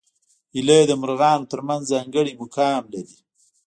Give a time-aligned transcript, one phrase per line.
[0.53, 3.15] هیلۍ د مرغانو تر منځ ځانګړی مقام لري